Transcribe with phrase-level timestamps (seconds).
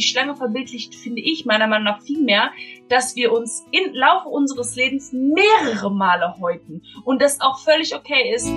[0.00, 2.52] die Schlange verbildlicht, finde ich meiner Meinung nach viel mehr,
[2.88, 8.34] dass wir uns im Laufe unseres Lebens mehrere Male häuten und das auch völlig okay
[8.34, 8.48] ist.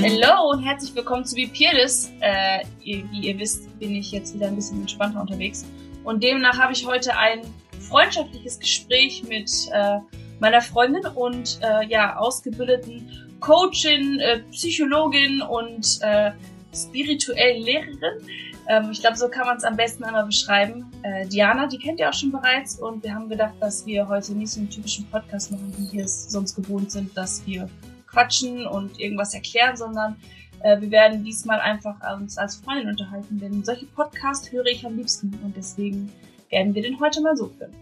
[0.00, 2.12] Hallo und herzlich willkommen zu Peerless.
[2.20, 5.66] Äh, wie ihr wisst, bin ich jetzt wieder ein bisschen entspannter unterwegs
[6.04, 7.40] und demnach habe ich heute ein
[7.80, 9.98] freundschaftliches Gespräch mit äh,
[10.38, 16.32] meiner Freundin und äh, ja ausgebildeten Coachin, äh, Psychologin und äh,
[16.74, 18.22] spirituellen Lehrerin.
[18.68, 20.90] Ähm, ich glaube, so kann man es am besten einmal beschreiben.
[21.02, 24.32] Äh, Diana, die kennt ihr auch schon bereits und wir haben gedacht, dass wir heute
[24.32, 27.68] nicht so einen typischen Podcast machen, wie wir es sonst gewohnt sind, dass wir
[28.06, 30.16] quatschen und irgendwas erklären, sondern
[30.60, 34.96] äh, wir werden diesmal einfach uns als Freundin unterhalten, denn solche Podcasts höre ich am
[34.96, 36.12] liebsten und deswegen
[36.50, 37.72] werden wir den heute mal so führen.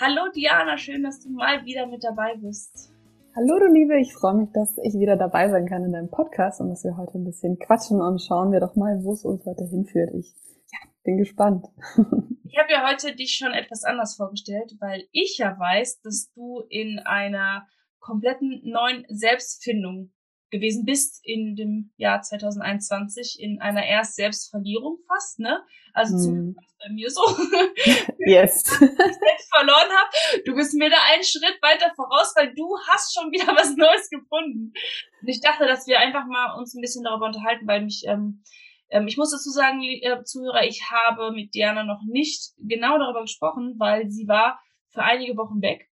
[0.00, 2.90] Hallo Diana, schön, dass du mal wieder mit dabei bist.
[3.36, 6.60] Hallo du Liebe, ich freue mich, dass ich wieder dabei sein kann in deinem Podcast
[6.60, 9.46] und dass wir heute ein bisschen quatschen und schauen wir doch mal, wo es uns
[9.46, 10.10] heute hinführt.
[10.18, 10.34] Ich
[10.72, 11.66] ja, bin gespannt.
[12.52, 16.64] Ich habe ja heute dich schon etwas anders vorgestellt, weil ich ja weiß, dass du
[16.68, 17.64] in einer
[18.00, 20.10] kompletten neuen Selbstfindung
[20.50, 25.62] gewesen bist in dem Jahr 2021 in einer erst Selbstverlierung fast, ne?
[25.92, 26.20] Also hm.
[26.20, 27.22] zumindest bei mir so.
[28.26, 28.64] Yes.
[28.72, 30.42] ich selbst verloren habe.
[30.44, 34.08] Du bist mir da einen Schritt weiter voraus, weil du hast schon wieder was Neues
[34.10, 34.72] gefunden.
[35.22, 38.42] Und ich dachte, dass wir einfach mal uns ein bisschen darüber unterhalten, weil mich ähm,
[38.90, 43.22] ähm, ich muss dazu sagen, liebe Zuhörer, ich habe mit Diana noch nicht genau darüber
[43.22, 45.89] gesprochen, weil sie war für einige Wochen weg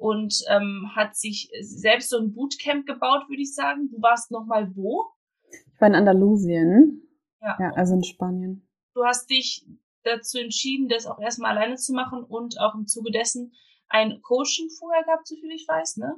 [0.00, 3.90] und ähm, hat sich selbst so ein Bootcamp gebaut, würde ich sagen.
[3.90, 5.04] Du warst noch mal wo?
[5.50, 7.02] Ich war in Andalusien.
[7.42, 7.56] Ja.
[7.60, 8.66] ja, also in Spanien.
[8.94, 9.66] Du hast dich
[10.02, 13.52] dazu entschieden, das auch erstmal alleine zu machen und auch im Zuge dessen
[13.88, 16.14] ein Coaching vorher gehabt, so viel ich weiß, ne?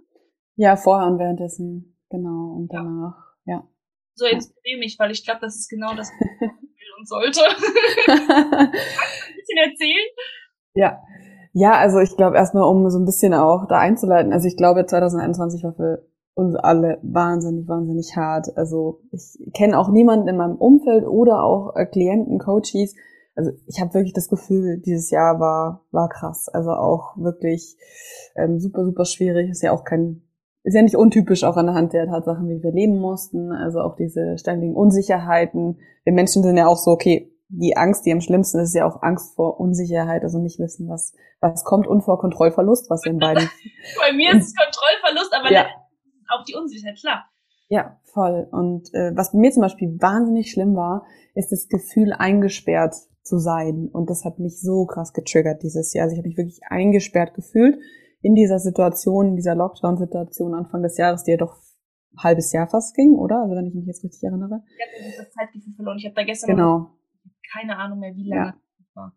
[0.55, 3.17] Ja, vorher und währenddessen, genau, und danach,
[3.47, 3.57] ja.
[3.57, 3.69] ja.
[4.15, 7.41] So inspiriere mich, weil ich glaube, das ist genau das, was ich will und sollte.
[8.07, 10.09] Kannst du ein bisschen erzählen?
[10.75, 11.03] Ja,
[11.52, 14.86] ja, also ich glaube erstmal, um so ein bisschen auch da einzuleiten, also ich glaube
[14.86, 18.57] 2021 war für uns alle wahnsinnig, wahnsinnig hart.
[18.57, 22.95] Also ich kenne auch niemanden in meinem Umfeld oder auch äh, Klienten, Coaches.
[23.35, 26.48] Also ich habe wirklich das Gefühl, dieses Jahr war war krass.
[26.48, 27.77] Also auch wirklich
[28.35, 29.51] ähm, super, super schwierig.
[29.51, 30.23] Ist ja auch kein,
[30.64, 33.52] ist ja nicht untypisch auch anhand der Tatsachen, wie wir leben mussten.
[33.52, 35.79] Also auch diese ständigen Unsicherheiten.
[36.05, 38.86] Wir Menschen sind ja auch so, okay, die Angst, die am schlimmsten ist, ist ja
[38.86, 43.13] auch Angst vor Unsicherheit, also nicht wissen, was, was kommt und vor Kontrollverlust, was wir
[43.13, 43.48] in beiden.
[44.01, 45.67] Bei mir ist es Kontrollverlust, aber ja.
[46.30, 47.27] auch die Unsicherheit, klar.
[47.68, 48.48] Ja, voll.
[48.51, 53.39] Und äh, was bei mir zum Beispiel wahnsinnig schlimm war, ist das Gefühl, eingesperrt zu
[53.39, 53.89] sein.
[53.91, 56.05] Und das hat mich so krass getriggert dieses Jahr.
[56.05, 57.79] Also ich habe mich wirklich eingesperrt gefühlt
[58.20, 61.57] in dieser Situation, in dieser Lockdown-Situation Anfang des Jahres, die ja doch
[62.12, 63.41] ein halbes Jahr fast ging, oder?
[63.42, 64.62] Also wenn ich mich jetzt richtig erinnere.
[64.67, 65.96] Ich habe das Zeitgefühl verloren.
[65.96, 66.91] Ich habe da gestern genau
[67.52, 68.55] keine Ahnung mehr, wie lange ja.
[68.95, 69.13] war.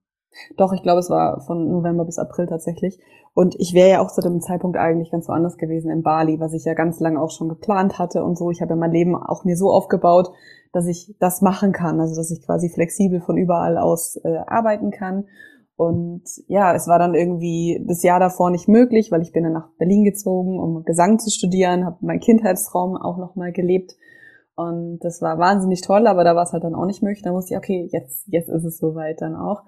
[0.57, 2.99] Doch, ich glaube, es war von November bis April tatsächlich.
[3.33, 6.53] Und ich wäre ja auch zu dem Zeitpunkt eigentlich ganz woanders gewesen in Bali, was
[6.53, 8.49] ich ja ganz lange auch schon geplant hatte und so.
[8.49, 10.31] Ich habe ja mein Leben auch mir so aufgebaut,
[10.71, 14.91] dass ich das machen kann, also dass ich quasi flexibel von überall aus äh, arbeiten
[14.91, 15.25] kann.
[15.75, 19.53] Und ja, es war dann irgendwie das Jahr davor nicht möglich, weil ich bin dann
[19.53, 23.95] nach Berlin gezogen, um Gesang zu studieren, habe meinen Kindheitstraum auch nochmal gelebt
[24.55, 27.23] und das war wahnsinnig toll, aber da war es halt dann auch nicht möglich.
[27.23, 29.63] Da musste ich, okay, jetzt, jetzt ist es soweit dann auch.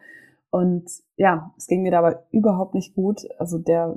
[0.49, 3.27] Und ja, es ging mir dabei überhaupt nicht gut.
[3.37, 3.95] Also der,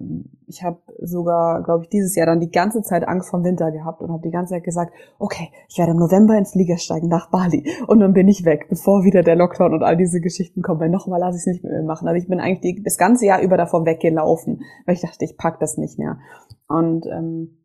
[0.48, 4.02] ich habe sogar, glaube ich, dieses Jahr dann die ganze Zeit Angst vom Winter gehabt
[4.02, 7.30] und habe die ganze Zeit gesagt, okay, ich werde im November ins Flieger steigen nach
[7.30, 10.80] Bali und dann bin ich weg, bevor wieder der Lockdown und all diese Geschichten kommen.
[10.80, 12.08] Weil nochmal lasse ich es nicht mehr machen.
[12.08, 15.38] Also ich bin eigentlich die, das ganze Jahr über davor weggelaufen, weil ich dachte, ich
[15.38, 16.18] pack das nicht mehr.
[16.66, 17.59] Und ähm,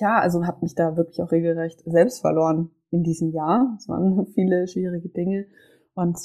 [0.00, 3.74] ja, also habe mich da wirklich auch regelrecht selbst verloren in diesem Jahr.
[3.78, 5.46] Es waren viele schwierige Dinge.
[5.94, 6.18] Und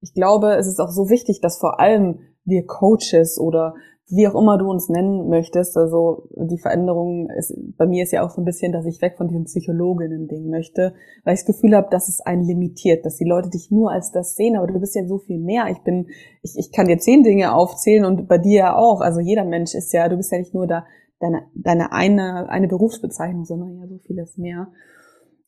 [0.00, 3.74] ich glaube, es ist auch so wichtig, dass vor allem wir Coaches oder
[4.08, 8.24] wie auch immer du uns nennen möchtest, also die Veränderung ist, bei mir ist ja
[8.24, 10.94] auch so ein bisschen, dass ich weg von diesem Psychologinnen-Ding möchte,
[11.24, 14.12] weil ich das Gefühl habe, dass es einen limitiert, dass die Leute dich nur als
[14.12, 15.66] das sehen, aber du bist ja so viel mehr.
[15.70, 16.06] Ich bin,
[16.42, 19.00] ich, ich kann dir zehn Dinge aufzählen und bei dir ja auch.
[19.00, 20.84] Also jeder Mensch ist ja, du bist ja nicht nur da
[21.20, 24.68] deine, deine eine, eine Berufsbezeichnung, sondern ja so vieles mehr.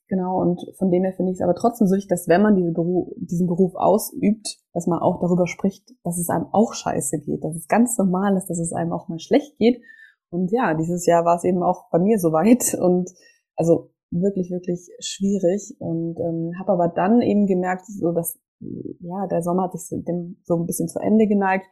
[0.09, 2.57] Genau, und von dem her finde ich es aber trotzdem so wichtig, dass wenn man
[2.57, 7.19] diese Beruf, diesen Beruf ausübt, dass man auch darüber spricht, dass es einem auch scheiße
[7.19, 9.83] geht, dass es ganz normal ist, dass es einem auch mal schlecht geht.
[10.31, 13.11] Und ja, dieses Jahr war es eben auch bei mir soweit und
[13.55, 15.77] also wirklich, wirklich schwierig.
[15.79, 20.39] Und ähm, habe aber dann eben gemerkt, so dass ja, der Sommer hat sich dem
[20.45, 21.67] so ein bisschen zu Ende geneigt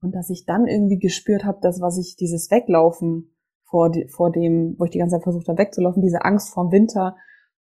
[0.00, 3.34] und dass ich dann irgendwie gespürt habe, dass was ich dieses Weglaufen
[3.64, 7.16] vor, vor dem, wo ich die ganze Zeit versucht habe wegzulaufen, diese Angst vorm Winter,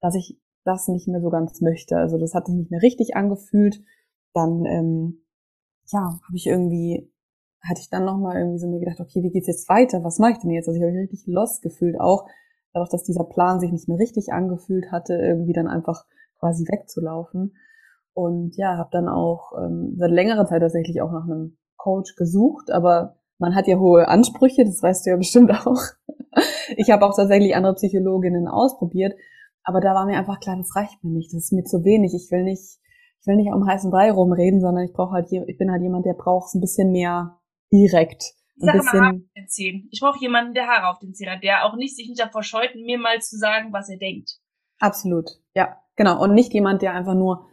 [0.01, 1.97] dass ich das nicht mehr so ganz möchte.
[1.97, 3.81] Also das hat sich nicht mehr richtig angefühlt.
[4.33, 5.25] Dann, ähm,
[5.91, 7.11] ja, habe ich irgendwie,
[7.61, 10.03] hatte ich dann nochmal irgendwie so mir gedacht, okay, wie geht's jetzt weiter?
[10.03, 10.67] Was mache ich denn jetzt?
[10.67, 12.27] Also ich habe mich richtig lost gefühlt auch,
[12.73, 16.05] dadurch, dass dieser Plan sich nicht mehr richtig angefühlt hatte, irgendwie dann einfach
[16.39, 17.55] quasi wegzulaufen.
[18.13, 22.71] Und ja, habe dann auch ähm, seit längerer Zeit tatsächlich auch nach einem Coach gesucht,
[22.71, 25.81] aber man hat ja hohe Ansprüche, das weißt du ja bestimmt auch.
[26.77, 29.13] Ich habe auch tatsächlich andere Psychologinnen ausprobiert,
[29.63, 32.13] aber da war mir einfach klar, das reicht mir nicht, das ist mir zu wenig.
[32.13, 32.79] Ich will nicht,
[33.19, 36.05] ich will nicht am heißen Brei rumreden, sondern ich brauche halt, ich bin halt jemand,
[36.05, 37.39] der braucht ein bisschen mehr
[37.71, 38.33] direkt.
[38.61, 38.99] Ein Sache bisschen.
[38.99, 39.89] Mal Haare auf den Zähnen.
[39.91, 42.43] Ich brauche jemanden, der Haare auf den Zähnen hat, der auch nicht sich nicht davor
[42.43, 44.39] scheut, mir mal zu sagen, was er denkt.
[44.79, 46.21] Absolut, ja, genau.
[46.21, 47.47] Und nicht jemand, der einfach nur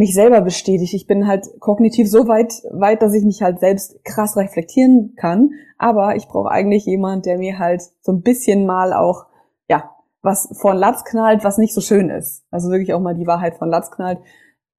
[0.00, 0.94] mich selber bestätigt.
[0.94, 5.50] Ich bin halt kognitiv so weit, weit, dass ich mich halt selbst krass reflektieren kann.
[5.76, 9.26] Aber ich brauche eigentlich jemand, der mir halt so ein bisschen mal auch,
[9.68, 9.90] ja,
[10.22, 12.46] was von Latz knallt, was nicht so schön ist.
[12.50, 14.20] Also wirklich auch mal die Wahrheit von Latz knallt.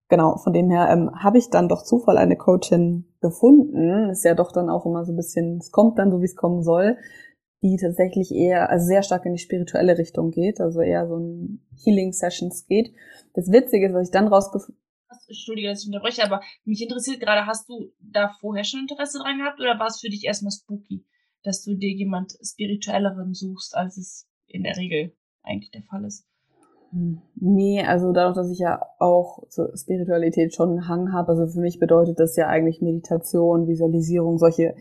[0.09, 4.09] Genau, von dem her ähm, habe ich dann doch Zufall eine Coachin gefunden.
[4.09, 6.35] Ist ja doch dann auch immer so ein bisschen, es kommt dann so, wie es
[6.35, 6.97] kommen soll,
[7.61, 11.61] die tatsächlich eher, also sehr stark in die spirituelle Richtung geht, also eher so ein
[11.83, 12.91] Healing Sessions geht.
[13.35, 14.80] Das Witzige ist, was ich dann rausgefunden
[15.27, 19.37] Entschuldige, dass ich unterbreche, aber mich interessiert gerade, hast du da vorher schon Interesse dran
[19.37, 21.05] gehabt oder war es für dich erstmal spooky,
[21.43, 25.13] dass du dir jemand spirituelleren suchst, als es in der Regel
[25.43, 26.25] eigentlich der Fall ist?
[26.91, 31.47] Hm, nee, also dadurch, dass ich ja auch zur Spiritualität schon einen Hang habe, also
[31.47, 34.75] für mich bedeutet das ja eigentlich Meditation, Visualisierung, solche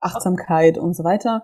[0.00, 1.42] Achtsamkeit und so weiter.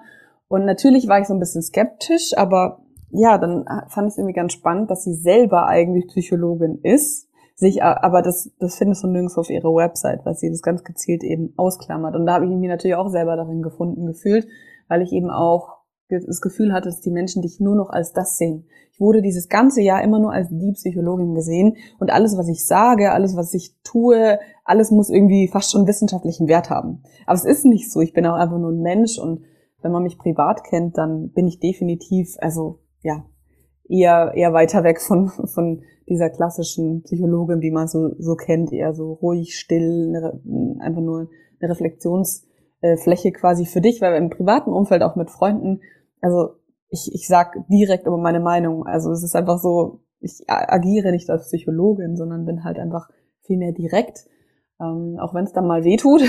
[0.49, 4.35] Und natürlich war ich so ein bisschen skeptisch, aber ja, dann fand ich es irgendwie
[4.35, 7.29] ganz spannend, dass sie selber eigentlich Psychologin ist
[7.63, 11.23] sich, aber das, das findest du nirgends auf ihrer Website, weil sie das ganz gezielt
[11.23, 12.17] eben ausklammert.
[12.17, 14.49] Und da habe ich mich natürlich auch selber darin gefunden gefühlt,
[14.89, 15.79] weil ich eben auch
[16.09, 18.67] das Gefühl hatte, dass die Menschen dich nur noch als das sehen.
[18.93, 22.67] Ich wurde dieses ganze Jahr immer nur als die Psychologin gesehen und alles, was ich
[22.67, 27.03] sage, alles, was ich tue, alles muss irgendwie fast schon wissenschaftlichen Wert haben.
[27.27, 28.01] Aber es ist nicht so.
[28.01, 29.45] Ich bin auch einfach nur ein Mensch und
[29.81, 33.25] wenn man mich privat kennt, dann bin ich definitiv, also ja,
[33.93, 38.93] eher eher weiter weg von von dieser klassischen Psychologin, die man so, so kennt, eher
[38.93, 40.15] so ruhig, still,
[40.81, 41.29] einfach nur
[41.61, 45.81] eine Reflexionsfläche quasi für dich, weil im privaten Umfeld auch mit Freunden,
[46.21, 46.57] also
[46.89, 48.85] ich, ich sag direkt über meine Meinung.
[48.87, 53.09] Also es ist einfach so, ich agiere nicht als Psychologin, sondern bin halt einfach
[53.43, 54.27] viel mehr direkt,
[54.83, 56.23] ähm, auch wenn es dann mal weh tut.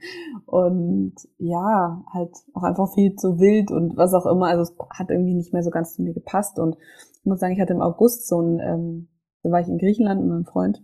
[0.46, 4.46] und ja, halt auch einfach viel zu wild und was auch immer.
[4.46, 6.58] Also es hat irgendwie nicht mehr so ganz zu mir gepasst.
[6.58, 6.76] Und
[7.20, 9.08] ich muss sagen, ich hatte im August so ein ähm,
[9.42, 10.82] da war ich in Griechenland mit meinem Freund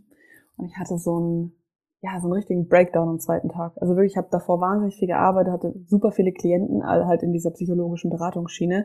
[0.57, 1.53] und ich hatte so einen,
[2.01, 3.73] ja, so einen richtigen Breakdown am zweiten Tag.
[3.77, 7.33] Also wirklich, ich habe davor wahnsinnig viel gearbeitet, hatte super viele Klienten, all halt in
[7.33, 8.85] dieser psychologischen Beratungsschiene.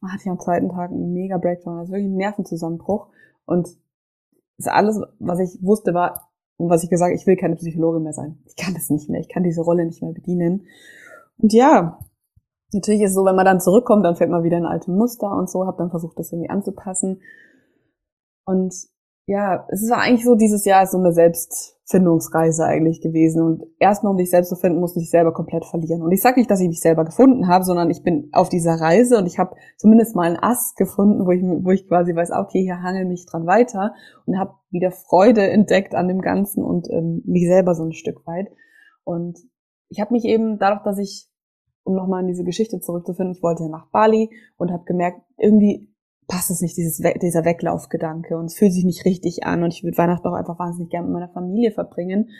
[0.00, 3.08] Man hatte ich am zweiten Tag einen mega Breakdown, also wirklich einen Nervenzusammenbruch.
[3.44, 3.68] Und
[4.56, 6.29] das alles, was ich wusste, war,
[6.60, 8.38] und was ich gesagt ich will keine Psychologin mehr sein.
[8.46, 10.66] Ich kann das nicht mehr, ich kann diese Rolle nicht mehr bedienen.
[11.38, 11.98] Und ja,
[12.72, 15.30] natürlich ist es so, wenn man dann zurückkommt, dann fällt man wieder in alte Muster
[15.34, 17.22] und so, habe dann versucht, das irgendwie anzupassen.
[18.44, 18.74] Und
[19.30, 23.40] ja, es war eigentlich so dieses Jahr so eine Selbstfindungsreise eigentlich gewesen.
[23.42, 26.02] Und erstmal, um dich selbst zu finden, musste ich selber komplett verlieren.
[26.02, 28.80] Und ich sage nicht, dass ich mich selber gefunden habe, sondern ich bin auf dieser
[28.80, 32.32] Reise und ich habe zumindest mal einen Ast gefunden, wo ich, wo ich quasi weiß,
[32.32, 33.94] okay, hier hangel mich dran weiter
[34.26, 38.26] und habe wieder Freude entdeckt an dem Ganzen und ähm, mich selber so ein Stück
[38.26, 38.48] weit.
[39.04, 39.38] Und
[39.90, 41.28] ich habe mich eben dadurch, dass ich,
[41.84, 45.88] um nochmal in diese Geschichte zurückzufinden, ich wollte nach Bali und habe gemerkt, irgendwie
[46.30, 49.82] passt es nicht, dieses, dieser Weglaufgedanke und es fühlt sich nicht richtig an und ich
[49.82, 52.30] würde Weihnachten auch einfach wahnsinnig gerne mit meiner Familie verbringen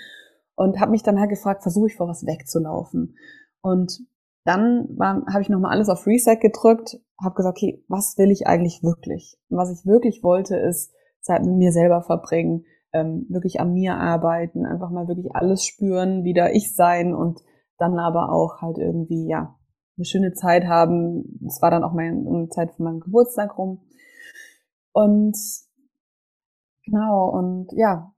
[0.54, 3.16] und habe mich dann halt gefragt, versuche ich vor was wegzulaufen
[3.60, 4.00] und
[4.44, 8.82] dann habe ich nochmal alles auf Reset gedrückt, habe gesagt, okay, was will ich eigentlich
[8.82, 9.38] wirklich?
[9.48, 13.96] Und was ich wirklich wollte, ist Zeit mit mir selber verbringen, ähm, wirklich an mir
[13.96, 17.40] arbeiten, einfach mal wirklich alles spüren, wieder ich sein und
[17.78, 19.58] dann aber auch halt irgendwie, ja,
[20.00, 21.38] eine schöne Zeit haben.
[21.46, 23.82] Es war dann auch meine um Zeit von meinem Geburtstag rum.
[24.92, 25.36] Und
[26.84, 28.12] genau, und ja,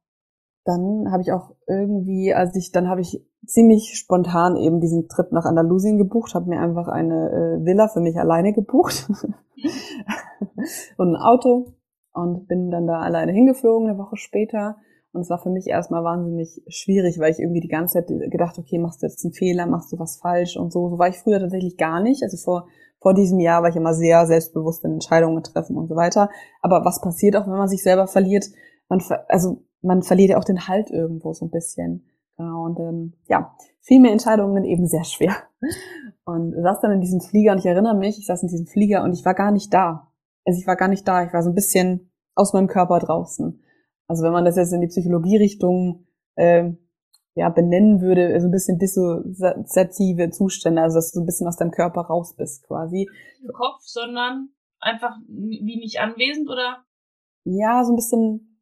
[0.65, 5.33] dann habe ich auch irgendwie, als ich, dann habe ich ziemlich spontan eben diesen Trip
[5.33, 9.11] nach Andalusien gebucht, habe mir einfach eine äh, Villa für mich alleine gebucht
[10.97, 11.75] und ein Auto
[12.13, 14.77] und bin dann da alleine hingeflogen eine Woche später
[15.13, 18.59] und es war für mich erstmal wahnsinnig schwierig, weil ich irgendwie die ganze Zeit gedacht,
[18.59, 20.89] okay, machst du jetzt einen Fehler, machst du was falsch und so.
[20.89, 22.23] So war ich früher tatsächlich gar nicht.
[22.23, 22.67] Also vor,
[22.99, 26.31] vor diesem Jahr war ich immer sehr selbstbewusst in Entscheidungen treffen und so weiter.
[26.63, 28.47] Aber was passiert auch, wenn man sich selber verliert?
[28.89, 32.07] Man, also, man verliert ja auch den Halt irgendwo so ein bisschen.
[32.39, 35.35] Genau, und ähm, ja, viel mehr Entscheidungen eben sehr schwer.
[36.25, 39.03] Und saß dann in diesem Flieger und ich erinnere mich, ich saß in diesem Flieger
[39.03, 40.09] und ich war gar nicht da.
[40.47, 41.25] Also ich war gar nicht da.
[41.25, 43.62] Ich war so ein bisschen aus meinem Körper draußen.
[44.13, 46.05] Also wenn man das jetzt in die Psychologie-Richtung
[46.35, 46.71] äh,
[47.35, 51.49] ja, benennen würde, so also ein bisschen dissoziative Zustände, also dass du so ein bisschen
[51.49, 53.09] aus deinem Körper raus bist quasi.
[53.41, 54.51] Im Kopf, sondern
[54.81, 56.85] einfach wie nicht anwesend oder?
[57.45, 58.61] Ja, so ein bisschen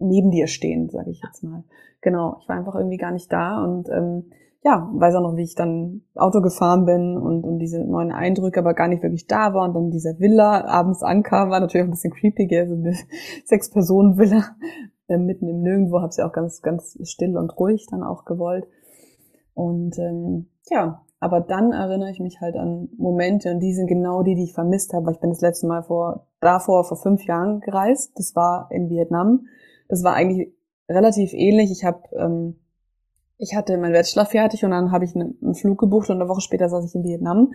[0.00, 1.62] neben dir stehen, sage ich jetzt mal.
[2.00, 4.32] Genau, ich war einfach irgendwie gar nicht da und ähm,
[4.62, 8.60] ja, weiß auch noch, wie ich dann Auto gefahren bin und, und diese neuen Eindrücke
[8.60, 11.88] aber gar nicht wirklich da war und dann diese Villa abends ankam, war natürlich auch
[11.88, 12.68] ein bisschen creepy, gell?
[12.68, 12.94] so eine
[13.46, 14.56] Sechs-Personen-Villa
[15.08, 18.66] äh, mitten im Nirgendwo, habe sie auch ganz, ganz still und ruhig dann auch gewollt.
[19.54, 24.22] Und ähm, ja, aber dann erinnere ich mich halt an Momente und die sind genau
[24.22, 27.24] die, die ich vermisst habe, weil ich bin das letzte Mal vor, davor vor fünf
[27.24, 28.12] Jahren gereist.
[28.16, 29.46] Das war in Vietnam.
[29.88, 30.52] Das war eigentlich
[30.88, 31.70] relativ ähnlich.
[31.70, 32.56] Ich habe ähm,
[33.40, 36.42] ich hatte meinen Bachelor fertig und dann habe ich einen Flug gebucht und eine Woche
[36.42, 37.52] später saß ich in Vietnam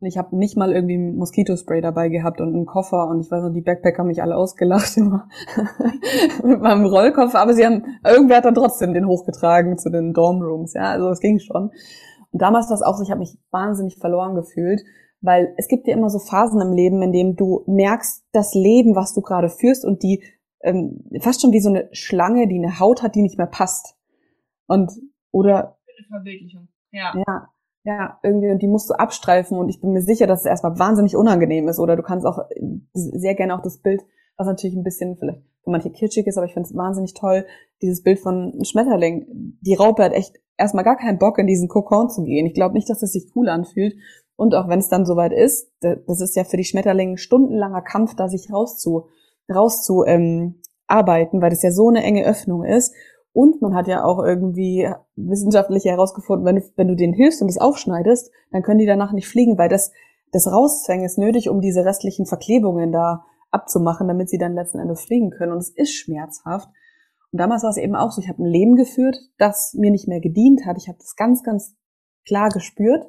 [0.00, 3.42] und ich habe nicht mal irgendwie Moskitospray dabei gehabt und einen Koffer und ich weiß
[3.42, 5.28] noch, die Backpacker haben mich alle ausgelacht immer
[6.44, 10.74] mit meinem Rollkoffer, aber sie haben, irgendwer hat dann trotzdem den hochgetragen zu den Dormrooms,
[10.74, 11.70] ja, also es ging schon.
[12.30, 14.82] Und damals war es auch so, ich habe mich wahnsinnig verloren gefühlt,
[15.22, 18.96] weil es gibt ja immer so Phasen im Leben, in dem du merkst, das Leben,
[18.96, 20.22] was du gerade führst und die
[20.62, 23.96] ähm, fast schon wie so eine Schlange, die eine Haut hat, die nicht mehr passt.
[24.66, 24.92] Und
[25.32, 25.76] oder
[26.08, 26.68] Verbildlichung.
[26.92, 27.12] Ja.
[27.26, 27.48] Ja,
[27.84, 30.78] ja, irgendwie, und die musst du abstreifen und ich bin mir sicher, dass es erstmal
[30.78, 31.80] wahnsinnig unangenehm ist.
[31.80, 32.38] Oder du kannst auch
[32.92, 34.04] sehr gerne auch das Bild,
[34.36, 37.46] was natürlich ein bisschen vielleicht für manche kitschig ist, aber ich finde es wahnsinnig toll,
[37.80, 39.26] dieses Bild von Schmetterling.
[39.60, 42.46] Die Raupe hat echt erstmal gar keinen Bock, in diesen Kokon zu gehen.
[42.46, 43.94] Ich glaube nicht, dass das sich cool anfühlt.
[44.36, 48.14] Und auch wenn es dann soweit ist, das ist ja für die Schmetterlinge stundenlanger Kampf,
[48.14, 49.08] da sich rauszu,
[49.52, 52.94] rauszu ähm, arbeiten, weil das ja so eine enge Öffnung ist.
[53.32, 57.48] Und man hat ja auch irgendwie wissenschaftlich herausgefunden, wenn du, wenn du denen hilfst und
[57.48, 59.92] es aufschneidest, dann können die danach nicht fliegen, weil das,
[60.32, 65.02] das Rauszwängen ist nötig, um diese restlichen Verklebungen da abzumachen, damit sie dann letzten Endes
[65.02, 65.52] fliegen können.
[65.52, 66.68] Und es ist schmerzhaft.
[67.30, 70.08] Und damals war es eben auch so, ich habe ein Leben geführt, das mir nicht
[70.08, 70.76] mehr gedient hat.
[70.76, 71.74] Ich habe das ganz, ganz
[72.26, 73.06] klar gespürt.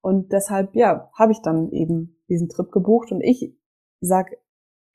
[0.00, 3.10] Und deshalb, ja, habe ich dann eben diesen Trip gebucht.
[3.10, 3.56] Und ich
[4.00, 4.36] sag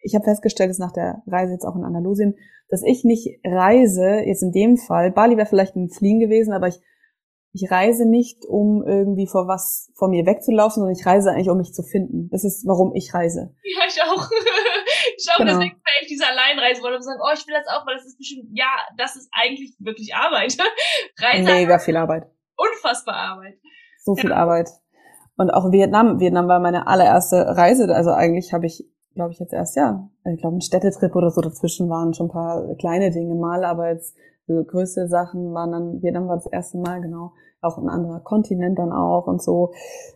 [0.01, 2.35] ich habe festgestellt, dass nach der Reise jetzt auch in Andalusien,
[2.69, 6.67] dass ich nicht reise, jetzt in dem Fall, Bali wäre vielleicht ein Fliegen gewesen, aber
[6.67, 6.79] ich,
[7.51, 11.57] ich reise nicht, um irgendwie vor was vor mir wegzulaufen, sondern ich reise eigentlich, um
[11.57, 12.29] mich zu finden.
[12.31, 13.55] Das ist, warum ich reise.
[13.63, 14.29] Ja, ich auch.
[15.17, 15.53] ich auch, genau.
[15.53, 18.05] deswegen wäre ich diese Alleinreise wollte und sagen, oh, ich will das auch, weil das
[18.05, 20.55] ist bestimmt, ja, das ist eigentlich wirklich Arbeit.
[21.19, 21.43] Reise.
[21.43, 22.27] Mega viel Arbeit.
[22.55, 23.57] Unfassbar Arbeit.
[24.03, 24.35] So viel ja.
[24.35, 24.69] Arbeit.
[25.37, 26.19] Und auch Vietnam.
[26.19, 27.93] Vietnam war meine allererste Reise.
[27.95, 28.85] Also eigentlich habe ich
[29.19, 32.31] glaube ich, jetzt erst, ja, ich glaube, ein Städtetrip oder so dazwischen waren schon ein
[32.31, 34.15] paar kleine Dinge mal, aber jetzt
[34.47, 38.79] so größte Sachen waren dann, Vietnam war das erste Mal, genau, auch ein anderer Kontinent
[38.79, 39.73] dann auch und so.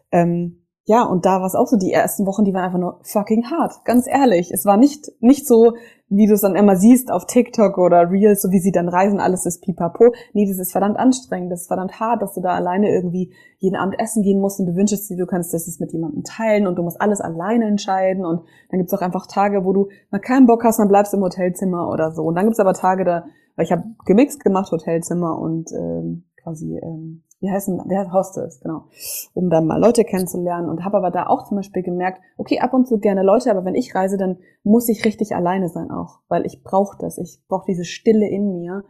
[0.09, 2.99] Ähm, ja, und da war es auch so, die ersten Wochen, die waren einfach nur
[3.03, 4.51] fucking hart, ganz ehrlich.
[4.51, 5.73] Es war nicht, nicht so,
[6.09, 9.21] wie du es dann immer siehst auf TikTok oder Reels, so wie sie dann reisen,
[9.21, 10.13] alles ist pipapo.
[10.33, 13.77] Nee, das ist verdammt anstrengend, das ist verdammt hart, dass du da alleine irgendwie jeden
[13.77, 16.75] Abend essen gehen musst und du wünschst dir, du kannst das mit jemandem teilen und
[16.75, 20.47] du musst alles alleine entscheiden und dann gibt's auch einfach Tage, wo du mal keinen
[20.47, 22.23] Bock hast, dann bleibst im Hotelzimmer oder so.
[22.23, 23.23] Und dann gibt's aber Tage, da,
[23.55, 28.85] weil ich habe gemixt gemacht, Hotelzimmer und ähm, quasi ähm, wie heißen, wer Hostess, genau,
[29.33, 32.73] um dann mal Leute kennenzulernen und habe aber da auch zum Beispiel gemerkt, okay, ab
[32.73, 36.21] und zu gerne Leute, aber wenn ich reise, dann muss ich richtig alleine sein auch,
[36.29, 38.85] weil ich brauche das, ich brauche diese Stille in mir.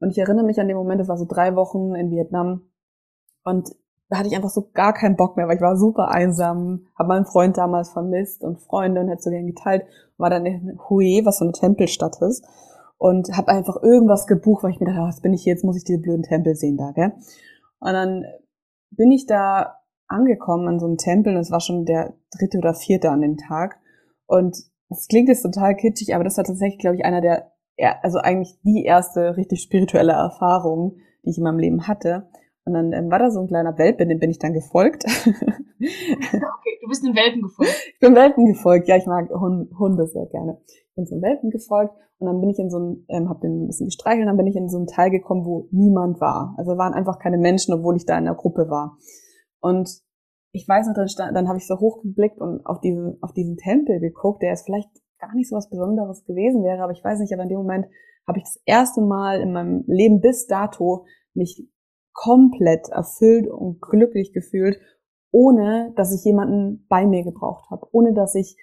[0.00, 2.62] Und ich erinnere mich an den Moment, das war so drei Wochen in Vietnam
[3.44, 3.70] und
[4.08, 7.08] da hatte ich einfach so gar keinen Bock mehr, weil ich war super einsam, habe
[7.08, 9.84] meinen Freund damals vermisst und Freunde und hätte so gern geteilt,
[10.16, 12.44] war dann in Hue, was so eine Tempelstadt ist
[12.96, 15.76] und habe einfach irgendwas gebucht, weil ich mir dachte, was bin ich hier, jetzt muss
[15.76, 17.12] ich diese blöden Tempel sehen da, gell?
[17.80, 18.24] Und dann
[18.90, 22.74] bin ich da angekommen an so einem Tempel und es war schon der dritte oder
[22.74, 23.78] vierte an dem Tag.
[24.26, 24.56] Und
[24.90, 27.52] es klingt jetzt total kitschig, aber das war tatsächlich, glaube ich, einer der,
[28.02, 32.28] also eigentlich die erste richtig spirituelle Erfahrung, die ich in meinem Leben hatte.
[32.64, 35.04] Und dann ähm, war da so ein kleiner Welpe, dem bin ich dann gefolgt.
[35.26, 37.72] okay, du bist den Welpen gefolgt.
[37.94, 40.60] Ich bin Welpen gefolgt, ja, ich mag Hunde sehr gerne.
[40.98, 43.62] Bin so einem Welpen gefolgt und dann bin ich in so ein, ähm, hab den
[43.62, 46.54] ein bisschen gestreichelt, und dann bin ich in so einen Teil gekommen, wo niemand war.
[46.58, 48.98] Also waren einfach keine Menschen, obwohl ich da in der Gruppe war.
[49.60, 49.88] Und
[50.52, 53.56] ich weiß noch, dann, stand, dann habe ich so hochgeblickt und auf diesen, auf diesen
[53.56, 54.90] Tempel geguckt, der ist vielleicht
[55.20, 57.86] gar nicht so was Besonderes gewesen wäre, aber ich weiß nicht, aber in dem Moment
[58.26, 61.68] habe ich das erste Mal in meinem Leben bis dato mich
[62.12, 64.78] komplett erfüllt und glücklich gefühlt,
[65.30, 68.56] ohne dass ich jemanden bei mir gebraucht habe, ohne dass ich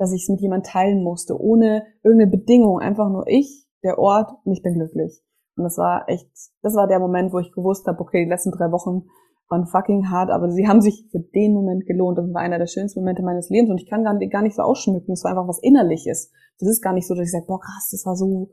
[0.00, 4.32] dass ich es mit jemand teilen musste, ohne irgendeine Bedingung, einfach nur ich, der Ort
[4.44, 5.22] und ich bin glücklich.
[5.56, 6.26] Und das war echt,
[6.62, 9.04] das war der Moment, wo ich gewusst habe, okay, die letzten drei Wochen
[9.50, 12.16] waren fucking hart, aber sie haben sich für den Moment gelohnt.
[12.16, 14.56] Das war einer der schönsten Momente meines Lebens und ich kann gar nicht, gar nicht
[14.56, 15.12] so ausschmücken.
[15.12, 16.32] Es war einfach was Innerliches.
[16.58, 18.52] Das ist gar nicht so, dass ich sage, boah krass, das war so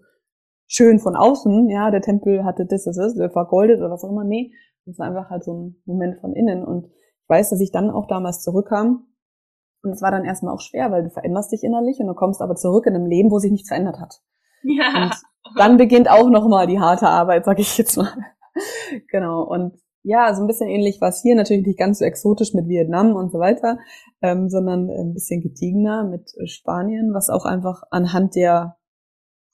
[0.66, 1.70] schön von außen.
[1.70, 4.26] Ja, der Tempel hatte das, das, das, der vergoldet oder was auch immer.
[4.26, 4.52] Nee,
[4.86, 6.66] das war einfach halt so ein Moment von innen.
[6.66, 9.07] Und ich weiß, dass ich dann auch damals zurückkam
[9.88, 12.42] und es war dann erstmal auch schwer, weil du veränderst dich innerlich und du kommst
[12.42, 14.22] aber zurück in einem Leben, wo sich nichts verändert hat.
[14.64, 15.06] Ja.
[15.06, 15.14] Und
[15.58, 18.12] dann beginnt auch nochmal die harte Arbeit, sag ich jetzt mal.
[19.12, 19.44] genau.
[19.44, 22.68] Und ja, so ein bisschen ähnlich war es hier, natürlich nicht ganz so exotisch mit
[22.68, 23.78] Vietnam und so weiter,
[24.22, 28.78] ähm, sondern ein bisschen gediegener mit Spanien, was auch einfach anhand der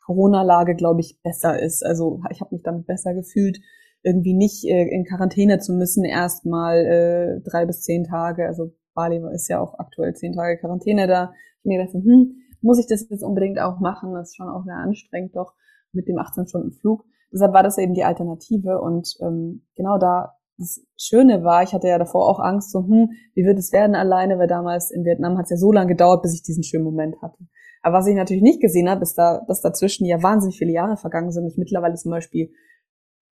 [0.05, 1.83] Corona-Lage, glaube ich, besser ist.
[1.83, 3.59] Also ich habe mich damit besser gefühlt,
[4.03, 8.45] irgendwie nicht äh, in Quarantäne zu müssen, erstmal äh, drei bis zehn Tage.
[8.45, 11.33] Also Bali ist ja auch aktuell zehn Tage Quarantäne da.
[11.59, 14.13] Ich mir gedacht, hm, muss ich das jetzt unbedingt auch machen?
[14.13, 15.53] Das ist schon auch sehr anstrengend doch
[15.91, 17.03] mit dem 18-Stunden-Flug.
[17.31, 21.88] Deshalb war das eben die Alternative und ähm, genau da das Schöne war, ich hatte
[21.88, 25.38] ja davor auch Angst, so, hm, wie wird es werden alleine, weil damals in Vietnam
[25.38, 27.39] hat es ja so lange gedauert, bis ich diesen schönen Moment hatte.
[27.81, 30.95] Aber was ich natürlich nicht gesehen habe, ist da, dass dazwischen ja wahnsinnig viele Jahre
[30.95, 31.47] vergangen sind.
[31.47, 32.53] Ich mittlerweile zum Beispiel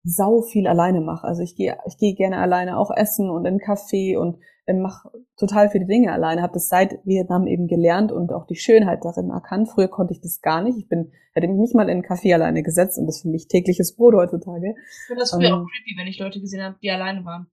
[0.06, 1.26] sau viel alleine mache.
[1.26, 4.72] Also ich gehe ich gehe gerne alleine auch essen und in einen Café und äh,
[4.72, 6.42] mache total viele Dinge alleine.
[6.42, 9.68] Habe das seit Vietnam eben gelernt und auch die Schönheit darin erkannt.
[9.68, 10.78] Früher konnte ich das gar nicht.
[10.78, 13.28] Ich bin hätte mich nicht mal in einen Café alleine gesetzt und das ist für
[13.28, 14.74] mich tägliches Brot heutzutage.
[14.76, 17.48] Ich finde das früher um, auch creepy, wenn ich Leute gesehen habe, die alleine waren.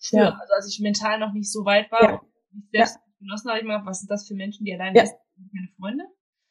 [0.00, 0.38] Früher, ja.
[0.40, 2.20] also als ich mental noch nicht so weit war, ja.
[2.52, 3.02] ich selbst ja.
[3.20, 5.04] genossen habe, ich mir was sind das für Menschen, die alleine ja.
[5.04, 5.18] sind,
[5.52, 6.04] keine Freunde?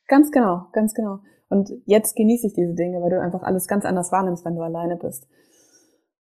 [0.07, 1.19] Ganz genau, ganz genau.
[1.49, 4.61] Und jetzt genieße ich diese Dinge, weil du einfach alles ganz anders wahrnimmst, wenn du
[4.61, 5.27] alleine bist.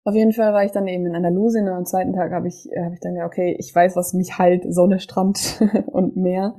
[0.03, 2.67] Auf jeden Fall war ich dann eben in Andalusien und am zweiten Tag habe ich,
[2.83, 6.55] hab ich dann gedacht, okay, ich weiß, was mich halt, Sonne, Strand und Meer.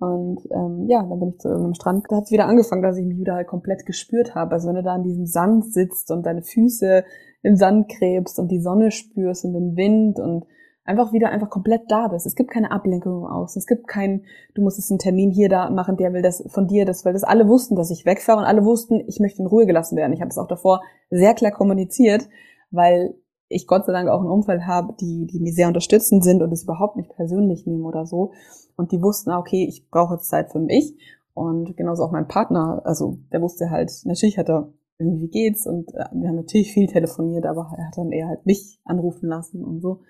[0.00, 2.06] Und ähm, ja, dann bin ich zu irgendeinem Strand.
[2.08, 4.52] Da hat es wieder angefangen, dass ich mich wieder halt komplett gespürt habe.
[4.52, 7.04] Also wenn du da in diesem Sand sitzt und deine Füße
[7.42, 10.46] im Sand krebst und die Sonne spürst und den Wind und
[10.84, 12.26] einfach wieder einfach komplett da bist.
[12.26, 13.60] Es gibt keine Ablenkung Außen.
[13.60, 16.66] Es gibt keinen, du musst jetzt einen Termin hier da machen, der will das von
[16.66, 19.46] dir, das, weil das alle wussten, dass ich wegfahre und alle wussten, ich möchte in
[19.46, 20.12] Ruhe gelassen werden.
[20.12, 22.28] Ich habe es auch davor sehr klar kommuniziert
[22.70, 23.14] weil
[23.48, 26.52] ich Gott sei Dank auch ein Umfeld habe, die, die mir sehr unterstützend sind und
[26.52, 28.32] es überhaupt nicht persönlich nehmen oder so.
[28.76, 30.96] Und die wussten, okay, ich brauche jetzt Zeit für mich.
[31.34, 35.66] Und genauso auch mein Partner, also der wusste halt, natürlich hat er irgendwie, wie geht's?
[35.66, 39.28] Und äh, wir haben natürlich viel telefoniert, aber er hat dann eher halt mich anrufen
[39.28, 40.02] lassen und so.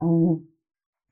[0.00, 0.48] Ähm,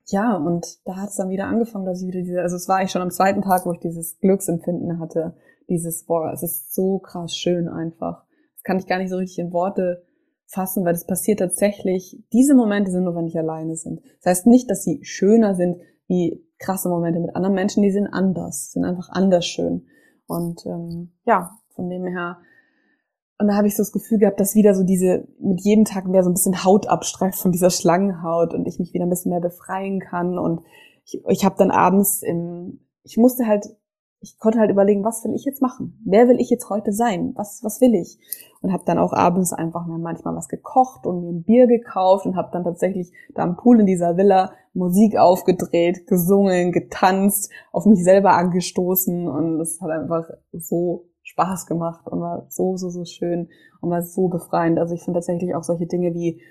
[0.05, 2.77] ja, und da hat es dann wieder angefangen, dass ich wieder diese, also es war
[2.77, 5.35] eigentlich schon am zweiten Tag, wo ich dieses Glücksempfinden hatte,
[5.67, 8.23] dieses, boah, es ist so krass schön einfach.
[8.55, 10.03] Das kann ich gar nicht so richtig in Worte
[10.49, 14.01] fassen, weil das passiert tatsächlich, diese Momente sind nur, wenn ich alleine sind.
[14.21, 18.07] Das heißt nicht, dass sie schöner sind wie krasse Momente mit anderen Menschen, die sind
[18.07, 19.85] anders, sind einfach anders schön.
[20.25, 22.39] Und ähm, ja, von dem her,
[23.37, 26.07] und da habe ich so das Gefühl gehabt, dass wieder so diese, mit jedem Tag
[26.07, 29.29] mehr so ein bisschen Haut abstreift von dieser Schlangenhaut und ich mich wieder ein bisschen
[29.29, 30.39] mehr befreien kann.
[30.39, 30.61] Und
[31.05, 33.67] ich, ich habe dann abends im, ich musste halt
[34.21, 36.01] ich konnte halt überlegen, was will ich jetzt machen?
[36.05, 37.31] Wer will ich jetzt heute sein?
[37.35, 38.19] Was, was will ich?
[38.61, 42.25] Und habe dann auch abends einfach mir manchmal was gekocht und mir ein Bier gekauft
[42.25, 47.85] und habe dann tatsächlich da am Pool in dieser Villa Musik aufgedreht, gesungen, getanzt, auf
[47.85, 53.05] mich selber angestoßen und es hat einfach so Spaß gemacht und war so, so, so
[53.05, 53.49] schön
[53.81, 54.79] und war so befreiend.
[54.79, 56.41] Also ich finde tatsächlich auch solche Dinge wie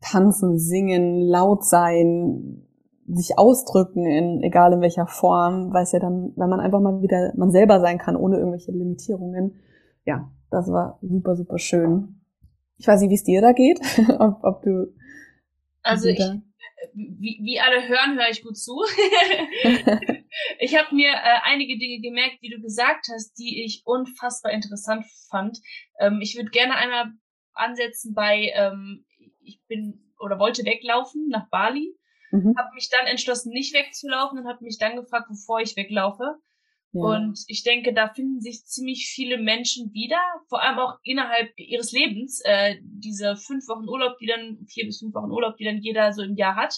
[0.00, 2.66] tanzen, singen, laut sein,
[3.06, 7.02] sich ausdrücken in egal in welcher Form, weil es ja dann, wenn man einfach mal
[7.02, 9.60] wieder man selber sein kann, ohne irgendwelche Limitierungen.
[10.04, 12.20] Ja, das war super, super schön.
[12.78, 13.80] Ich weiß nicht, wie es dir da geht,
[14.18, 14.94] ob, ob du.
[15.82, 16.18] Also ich,
[16.94, 18.72] wie, wie alle hören, höre ich gut zu.
[20.58, 25.04] ich habe mir äh, einige Dinge gemerkt, die du gesagt hast, die ich unfassbar interessant
[25.30, 25.58] fand.
[25.98, 27.12] Ähm, ich würde gerne einmal
[27.52, 29.04] ansetzen bei, ähm,
[29.40, 31.94] ich bin oder wollte weglaufen nach Bali
[32.34, 32.54] Mhm.
[32.58, 36.34] Habe mich dann entschlossen, nicht wegzulaufen und habe mich dann gefragt, wovor ich weglaufe.
[36.92, 37.02] Ja.
[37.02, 41.92] Und ich denke, da finden sich ziemlich viele Menschen wieder, vor allem auch innerhalb ihres
[41.92, 45.80] Lebens, äh, diese fünf Wochen Urlaub, die dann, vier bis fünf Wochen Urlaub, die dann
[45.80, 46.74] jeder so im Jahr hat.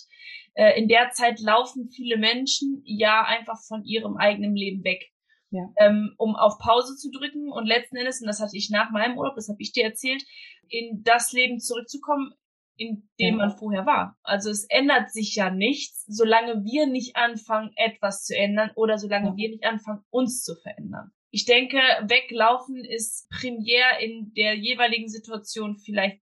[0.54, 5.04] Äh, in der Zeit laufen viele Menschen ja einfach von ihrem eigenen Leben weg.
[5.50, 5.68] Ja.
[5.78, 9.16] Ähm, um auf Pause zu drücken und letzten Endes, und das hatte ich nach meinem
[9.16, 10.22] Urlaub, das habe ich dir erzählt,
[10.68, 12.32] in das Leben zurückzukommen,
[12.76, 14.18] in dem man vorher war.
[14.22, 19.28] Also es ändert sich ja nichts, solange wir nicht anfangen, etwas zu ändern oder solange
[19.28, 19.36] ja.
[19.36, 21.10] wir nicht anfangen, uns zu verändern.
[21.30, 26.20] Ich denke, weglaufen ist primär in der jeweiligen Situation vielleicht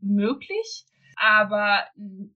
[0.00, 1.86] möglich, aber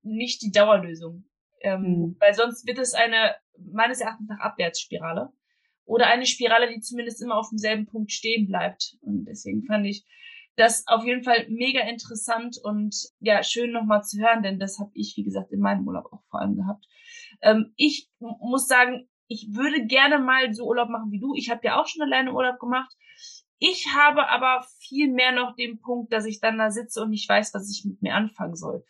[0.03, 1.25] nicht die Dauerlösung.
[1.61, 2.17] Ähm, mhm.
[2.21, 5.31] Weil sonst wird es eine, meines Erachtens nach, Abwärtsspirale.
[5.87, 8.97] Oder eine Spirale, die zumindest immer auf demselben Punkt stehen bleibt.
[9.01, 10.05] Und deswegen fand ich
[10.57, 14.91] das auf jeden Fall mega interessant und ja, schön nochmal zu hören, denn das habe
[14.95, 16.87] ich, wie gesagt, in meinem Urlaub auch vor allem gehabt.
[17.43, 21.35] Ähm, ich muss sagen, ich würde gerne mal so Urlaub machen wie du.
[21.35, 22.95] Ich habe ja auch schon alleine Urlaub gemacht.
[23.59, 27.29] Ich habe aber viel mehr noch den Punkt, dass ich dann da sitze und nicht
[27.29, 28.85] weiß, was ich mit mir anfangen soll.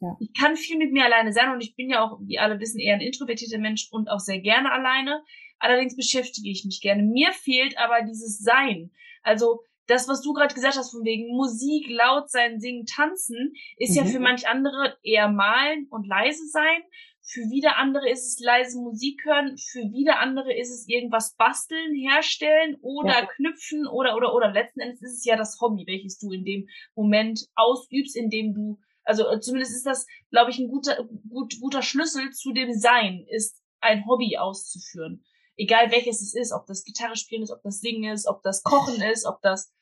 [0.00, 0.16] Ja.
[0.20, 2.78] Ich kann viel mit mir alleine sein und ich bin ja auch, wie alle wissen,
[2.78, 5.22] eher ein introvertierter Mensch und auch sehr gerne alleine.
[5.58, 7.02] Allerdings beschäftige ich mich gerne.
[7.02, 8.92] Mir fehlt aber dieses Sein.
[9.22, 13.90] Also das, was du gerade gesagt hast, von wegen Musik, laut sein, singen, tanzen, ist
[13.90, 13.96] mhm.
[13.96, 16.82] ja für manch andere eher malen und leise sein.
[17.30, 19.56] Für wieder andere ist es leise Musik hören.
[19.58, 23.26] Für wieder andere ist es irgendwas basteln, herstellen oder ja.
[23.26, 24.52] knüpfen oder, oder, oder.
[24.52, 28.54] Letzten Endes ist es ja das Hobby, welches du in dem Moment ausübst, in dem
[28.54, 32.72] du, also äh, zumindest ist das, glaube ich, ein guter, gut, guter Schlüssel zu dem
[32.72, 35.24] Sein, ist ein Hobby auszuführen.
[35.56, 38.62] Egal welches es ist, ob das Gitarre spielen ist, ob das Singen ist, ob das
[38.62, 39.72] Kochen ist, ob das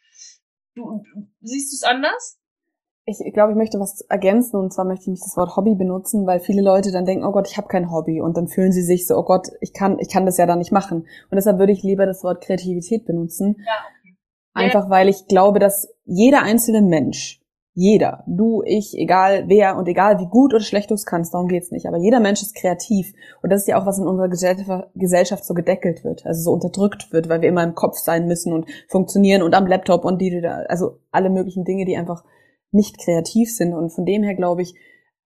[0.77, 1.03] Du,
[1.41, 2.39] siehst du es anders?
[3.07, 6.27] Ich glaube, ich möchte was ergänzen und zwar möchte ich nicht das Wort Hobby benutzen,
[6.27, 8.83] weil viele Leute dann denken, oh Gott, ich habe kein Hobby und dann fühlen sie
[8.83, 11.07] sich so, oh Gott, ich kann, ich kann das ja da nicht machen.
[11.31, 13.57] Und deshalb würde ich lieber das Wort Kreativität benutzen.
[13.59, 14.17] Ja, okay.
[14.53, 17.41] Einfach weil ich glaube, dass jeder einzelne Mensch
[17.79, 21.47] jeder, du, ich, egal wer und egal wie gut oder schlecht du es kannst, darum
[21.47, 21.87] geht's nicht.
[21.87, 23.13] Aber jeder Mensch ist kreativ.
[23.43, 27.13] Und das ist ja auch, was in unserer Gesellschaft so gedeckelt wird, also so unterdrückt
[27.13, 30.43] wird, weil wir immer im Kopf sein müssen und funktionieren und am Laptop und die,
[30.69, 32.25] also alle möglichen Dinge, die einfach
[32.71, 33.75] nicht kreativ sind.
[33.75, 34.75] Und von dem her glaube ich,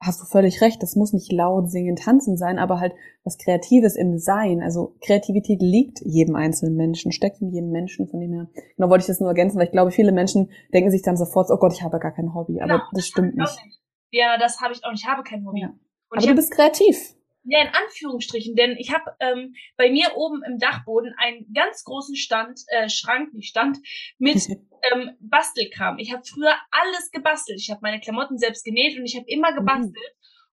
[0.00, 3.96] hast du völlig recht, das muss nicht laut singen, tanzen sein, aber halt was Kreatives
[3.96, 4.62] im Sein.
[4.62, 8.48] Also Kreativität liegt jedem einzelnen Menschen, steckt in jedem Menschen, von dem her.
[8.76, 11.50] Genau wollte ich das nur ergänzen, weil ich glaube, viele Menschen denken sich dann sofort,
[11.50, 13.64] oh Gott, ich habe gar kein Hobby, aber genau, das stimmt nicht.
[13.64, 13.80] nicht.
[14.10, 15.60] Ja, das habe ich auch ich habe kein Hobby.
[15.60, 15.74] Ja.
[16.10, 17.14] aber du bist kreativ.
[17.44, 22.14] Ja, in Anführungsstrichen, denn ich habe ähm, bei mir oben im Dachboden einen ganz großen
[22.14, 23.78] Stand, äh, Schrank, nicht Stand,
[24.18, 24.36] mit
[24.92, 25.98] ähm, Bastelkram.
[25.98, 27.58] Ich habe früher alles gebastelt.
[27.60, 29.96] Ich habe meine Klamotten selbst genäht und ich habe immer gebastelt.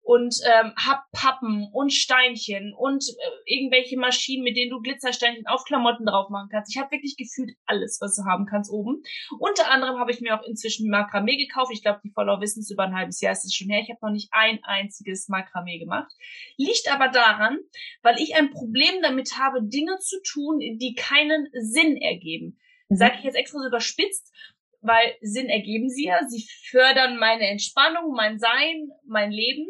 [0.07, 5.65] Und ähm, hab Pappen und Steinchen und äh, irgendwelche Maschinen, mit denen du Glitzersteinchen auf
[5.65, 6.75] Klamotten drauf machen kannst.
[6.75, 9.03] Ich habe wirklich gefühlt alles, was du haben kannst oben.
[9.39, 11.73] Unter anderem habe ich mir auch inzwischen Makramee gekauft.
[11.73, 13.81] Ich glaube, die Follower wissen es über ein halbes Jahr ist es schon her.
[13.83, 16.13] Ich habe noch nicht ein einziges Makramee gemacht.
[16.59, 17.59] Liegt aber daran,
[18.03, 22.59] weil ich ein Problem damit habe, Dinge zu tun, die keinen Sinn ergeben.
[22.89, 22.97] Mhm.
[22.97, 24.33] Sage ich jetzt extra so überspitzt,
[24.81, 26.21] weil Sinn ergeben sie ja.
[26.29, 29.67] Sie fördern meine Entspannung, mein Sein, mein Leben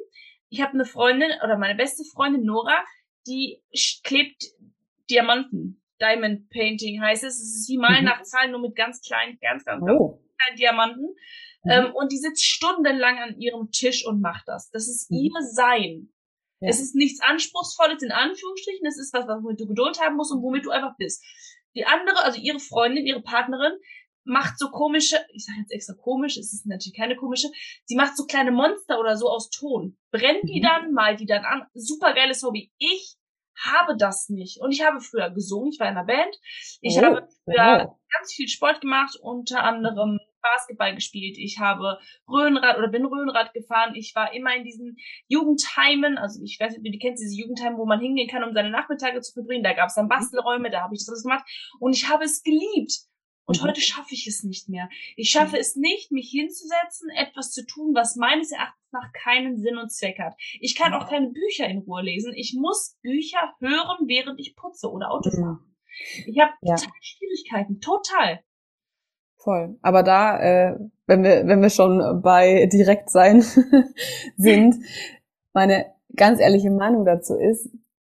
[0.54, 2.84] ich habe eine Freundin oder meine beste Freundin Nora,
[3.26, 3.60] die
[4.04, 4.44] klebt
[5.10, 5.82] Diamanten.
[6.00, 7.34] Diamond Painting heißt es.
[7.34, 8.04] Es ist wie Malen mhm.
[8.04, 10.22] nach Zahlen, nur mit ganz kleinen, ganz, ganz, oh.
[10.38, 11.16] kleinen Diamanten.
[11.64, 11.70] Mhm.
[11.70, 14.70] Ähm, und die sitzt stundenlang an ihrem Tisch und macht das.
[14.70, 15.18] Das ist mhm.
[15.18, 16.12] ihr Sein.
[16.60, 16.68] Ja.
[16.68, 18.86] Es ist nichts Anspruchsvolles in Anführungsstrichen.
[18.86, 21.24] Es ist was, womit du Geduld haben musst und womit du einfach bist.
[21.74, 23.72] Die andere, also ihre Freundin, ihre Partnerin,
[24.24, 27.48] macht so komische, ich sage jetzt extra komisch, es ist natürlich keine komische,
[27.84, 30.64] sie macht so kleine Monster oder so aus Ton, brennt die mhm.
[30.64, 32.72] dann, malt die dann an, super geiles Hobby.
[32.78, 33.16] Ich
[33.62, 34.60] habe das nicht.
[34.60, 36.34] Und ich habe früher gesungen, ich war in einer Band.
[36.80, 37.98] Ich oh, habe früher wow.
[38.12, 41.36] ganz viel Sport gemacht, unter anderem Basketball gespielt.
[41.38, 43.94] Ich habe Röhnrad oder bin Röhnrad gefahren.
[43.94, 47.78] Ich war immer in diesen Jugendheimen, also ich weiß nicht, wie du kennst diese Jugendheime,
[47.78, 49.64] wo man hingehen kann, um seine Nachmittage zu verbringen.
[49.64, 50.10] Da gab es dann mhm.
[50.10, 51.44] Bastelräume, da habe ich das alles gemacht.
[51.80, 52.92] Und ich habe es geliebt.
[53.46, 53.66] Und mhm.
[53.66, 54.88] heute schaffe ich es nicht mehr.
[55.16, 55.60] Ich schaffe mhm.
[55.60, 60.18] es nicht, mich hinzusetzen, etwas zu tun, was meines Erachtens nach keinen Sinn und Zweck
[60.18, 60.34] hat.
[60.60, 62.32] Ich kann auch keine Bücher in Ruhe lesen.
[62.34, 65.40] Ich muss Bücher hören, während ich putze oder Auto mhm.
[65.40, 65.58] fahre.
[66.26, 66.74] Ich habe ja.
[66.74, 68.40] total Schwierigkeiten, total.
[69.36, 69.78] Voll.
[69.82, 70.76] Aber da, äh,
[71.06, 73.42] wenn wir, wenn wir schon bei direkt sein
[74.36, 74.76] sind,
[75.52, 77.68] meine ganz ehrliche Meinung dazu ist,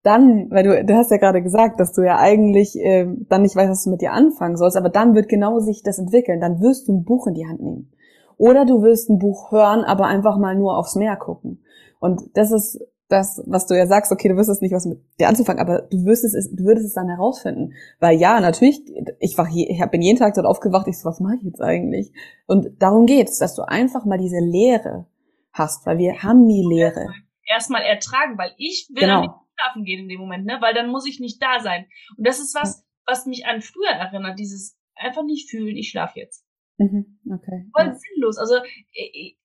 [0.05, 3.55] dann, weil du, du hast ja gerade gesagt, dass du ja eigentlich äh, dann nicht
[3.55, 6.39] weißt, was du mit dir anfangen sollst, aber dann wird genau sich das entwickeln.
[6.39, 7.91] Dann wirst du ein Buch in die Hand nehmen.
[8.37, 11.63] Oder du wirst ein Buch hören, aber einfach mal nur aufs Meer gucken.
[11.99, 14.99] Und das ist das, was du ja sagst, okay, du wirst es nicht was mit
[15.19, 17.73] dir anzufangen, aber du wirst es, du würdest es dann herausfinden.
[17.99, 18.81] Weil ja, natürlich,
[19.19, 21.61] ich war hier, ich bin jeden Tag dort aufgewacht, ich so, was mache ich jetzt
[21.61, 22.11] eigentlich?
[22.45, 25.07] Und darum geht's, dass du einfach mal diese Lehre
[25.51, 27.07] hast, weil wir haben nie Lehre.
[27.47, 30.57] Erstmal ertragen, weil ich will genau schlafen gehen in dem Moment, ne?
[30.61, 31.87] Weil dann muss ich nicht da sein.
[32.17, 36.19] Und das ist was, was mich an früher erinnert, dieses einfach nicht fühlen, ich schlafe
[36.19, 36.45] jetzt.
[36.77, 37.69] Mhm, okay.
[37.73, 37.93] Voll ja.
[37.93, 38.37] sinnlos.
[38.37, 38.55] Also,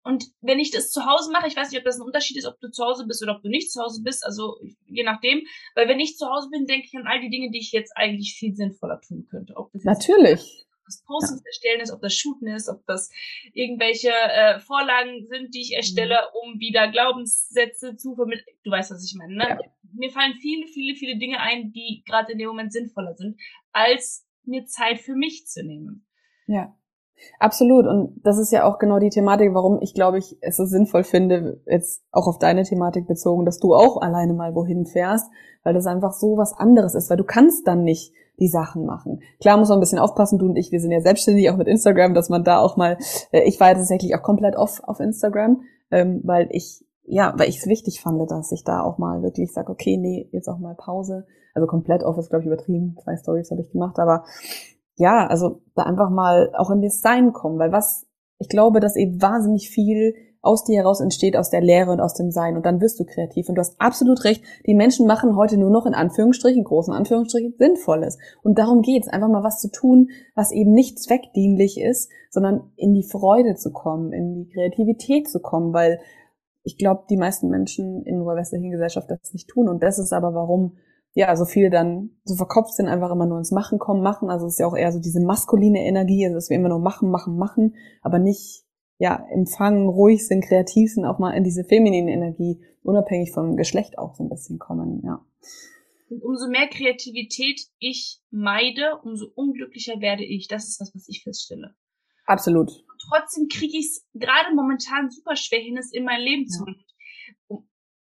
[0.03, 2.47] und wenn ich das zu Hause mache, ich weiß nicht, ob das ein Unterschied ist,
[2.47, 5.43] ob du zu Hause bist oder ob du nicht zu Hause bist, also je nachdem.
[5.77, 7.93] Weil wenn ich zu Hause bin, denke ich an all die Dinge, die ich jetzt
[7.97, 9.55] eigentlich viel sinnvoller tun könnte.
[9.85, 13.11] Natürlich das Postings erstellen ist, ob das Shooten ist, ob das
[13.55, 16.53] irgendwelche äh, Vorlagen sind, die ich erstelle, mhm.
[16.53, 18.57] um wieder Glaubenssätze zu vermitteln.
[18.65, 19.35] Du weißt, was ich meine.
[19.35, 19.49] Ne?
[19.49, 19.59] Ja.
[19.93, 23.41] Mir fallen viele, viele, viele Dinge ein, die gerade in dem Moment sinnvoller sind,
[23.73, 26.07] als mir Zeit für mich zu nehmen.
[26.47, 26.77] Ja.
[27.39, 27.87] Absolut.
[27.87, 31.05] Und das ist ja auch genau die Thematik, warum ich glaube ich es so sinnvoll
[31.05, 35.31] finde, jetzt auch auf deine Thematik bezogen, dass du auch alleine mal wohin fährst,
[35.63, 39.21] weil das einfach so was anderes ist, weil du kannst dann nicht die Sachen machen.
[39.41, 41.69] Klar muss man ein bisschen aufpassen, du und ich, wir sind ja selbstständig, auch mit
[41.69, 42.97] Instagram, dass man da auch mal,
[43.33, 47.49] äh, ich war ja tatsächlich auch komplett off auf Instagram, ähm, weil ich, ja, weil
[47.49, 50.59] ich es wichtig fand, dass ich da auch mal wirklich sage, okay, nee, jetzt auch
[50.59, 51.27] mal Pause.
[51.55, 52.97] Also komplett off ist, glaube ich, übertrieben.
[53.03, 54.25] Zwei Stories habe ich gemacht, aber
[54.97, 58.07] ja, also da einfach mal auch in Sein kommen, weil was,
[58.39, 62.15] ich glaube, dass eben wahnsinnig viel aus dir heraus entsteht, aus der Lehre und aus
[62.15, 62.57] dem Sein.
[62.57, 63.49] Und dann wirst du kreativ.
[63.49, 64.43] Und du hast absolut recht.
[64.67, 68.19] Die Menschen machen heute nur noch in Anführungsstrichen, großen Anführungsstrichen, Sinnvolles.
[68.43, 72.95] Und darum geht's, einfach mal was zu tun, was eben nicht zweckdienlich ist, sondern in
[72.95, 76.01] die Freude zu kommen, in die Kreativität zu kommen, weil
[76.63, 79.69] ich glaube, die meisten Menschen in unserer westlichen Gesellschaft das nicht tun.
[79.69, 80.77] Und das ist aber, warum
[81.13, 84.31] ja, so viele dann so verkopft sind, einfach immer nur ins Machen kommen, machen.
[84.31, 86.79] Also es ist ja auch eher so diese maskuline Energie, also dass wir immer nur
[86.79, 88.65] machen, machen, machen, aber nicht
[89.01, 93.99] ja empfangen, ruhig sind, kreativ sind, auch mal in diese feminine Energie, unabhängig vom Geschlecht
[93.99, 95.25] auch so ein bisschen kommen, ja.
[96.09, 100.47] Und umso mehr Kreativität ich meide, umso unglücklicher werde ich.
[100.47, 101.75] Das ist das, was ich feststelle.
[102.27, 102.69] Absolut.
[102.69, 106.51] Und trotzdem kriege ich es gerade momentan super schwer hin, es in mein Leben ja.
[106.51, 106.65] zu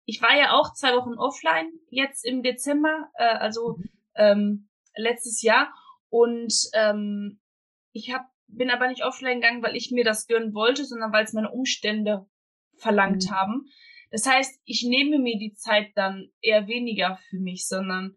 [0.09, 3.90] ich war ja auch zwei Wochen offline jetzt im Dezember, äh, also mhm.
[4.14, 5.70] ähm, letztes Jahr.
[6.09, 7.40] Und ähm,
[7.92, 11.25] ich hab, bin aber nicht offline gegangen, weil ich mir das gönnen wollte, sondern weil
[11.25, 12.27] es meine Umstände
[12.77, 13.35] verlangt mhm.
[13.35, 13.67] haben.
[14.11, 18.17] Das heißt, ich nehme mir die Zeit dann eher weniger für mich, sondern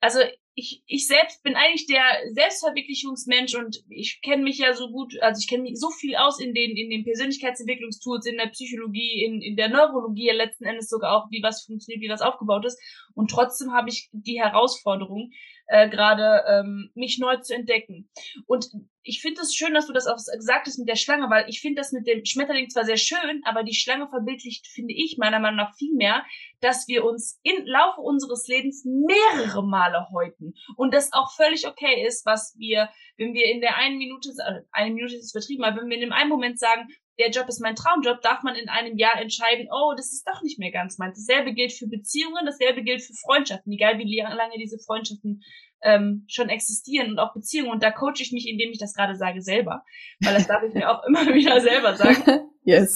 [0.00, 0.18] also
[0.54, 5.40] ich, ich selbst bin eigentlich der Selbstverwirklichungsmensch und ich kenne mich ja so gut, also
[5.40, 9.40] ich kenne mich so viel aus in den, in den Persönlichkeitsentwicklungstools, in der Psychologie, in,
[9.40, 12.78] in der Neurologie ja letzten Endes sogar auch, wie was funktioniert, wie was aufgebaut ist.
[13.14, 15.30] Und trotzdem habe ich die Herausforderung,
[15.72, 18.10] äh, gerade ähm, mich neu zu entdecken.
[18.46, 18.68] Und
[19.02, 21.60] ich finde es schön, dass du das auch gesagt hast mit der Schlange, weil ich
[21.60, 25.40] finde das mit dem Schmetterling zwar sehr schön, aber die Schlange verbildlicht, finde ich, meiner
[25.40, 26.24] Meinung nach viel mehr,
[26.60, 32.06] dass wir uns im Laufe unseres Lebens mehrere Male häuten und das auch völlig okay
[32.06, 35.80] ist, was wir, wenn wir in der einen Minute, also eine Minute ist übertrieben, aber
[35.80, 36.86] wenn wir in dem einen Moment sagen,
[37.18, 40.42] der Job ist mein Traumjob, darf man in einem Jahr entscheiden, oh, das ist doch
[40.42, 41.24] nicht mehr ganz meins.
[41.24, 45.42] Dasselbe gilt für Beziehungen, dasselbe gilt für Freundschaften, egal wie lange diese Freundschaften
[45.82, 47.70] ähm, schon existieren und auch Beziehungen.
[47.70, 49.84] Und da coache ich mich, indem ich das gerade sage, selber.
[50.20, 52.50] Weil das darf ich mir auch immer wieder selber sagen.
[52.64, 52.94] yes.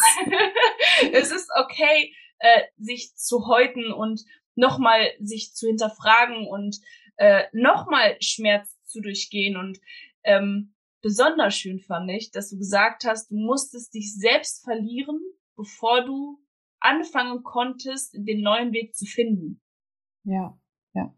[1.12, 4.22] es ist okay, äh, sich zu häuten und
[4.54, 6.78] nochmal sich zu hinterfragen und
[7.16, 9.56] äh, nochmal Schmerz zu durchgehen.
[9.56, 9.78] Und
[10.24, 10.74] ähm,
[11.06, 15.20] besonders schön fand ich, dass du gesagt hast, du musstest dich selbst verlieren,
[15.56, 16.40] bevor du
[16.80, 19.60] anfangen konntest, den neuen Weg zu finden.
[20.24, 20.58] Ja,
[20.94, 21.14] ja.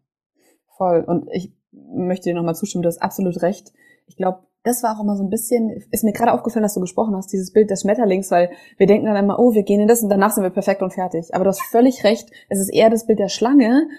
[0.77, 1.03] Voll.
[1.07, 3.73] Und ich möchte dir nochmal zustimmen, du hast absolut recht.
[4.05, 6.81] Ich glaube, das war auch immer so ein bisschen, ist mir gerade aufgefallen, dass du
[6.81, 9.87] gesprochen hast, dieses Bild des Schmetterlings, weil wir denken dann immer, oh, wir gehen in
[9.87, 11.33] das und danach sind wir perfekt und fertig.
[11.33, 13.89] Aber du hast völlig recht, es ist eher das Bild der Schlange,